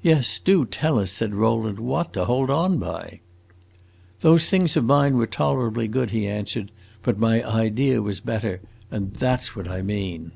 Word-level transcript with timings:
"Yes, 0.00 0.38
do 0.38 0.64
tell 0.64 0.98
us," 0.98 1.10
said 1.10 1.34
Rowland, 1.34 1.78
"what 1.80 2.14
to 2.14 2.24
hold 2.24 2.48
on 2.48 2.78
by!" 2.78 3.20
"Those 4.20 4.48
things 4.48 4.74
of 4.74 4.86
mine 4.86 5.18
were 5.18 5.26
tolerably 5.26 5.86
good," 5.86 6.12
he 6.12 6.26
answered. 6.26 6.70
"But 7.02 7.18
my 7.18 7.46
idea 7.46 8.00
was 8.00 8.20
better 8.20 8.62
and 8.90 9.12
that 9.16 9.44
's 9.44 9.54
what 9.54 9.68
I 9.68 9.82
mean!" 9.82 10.32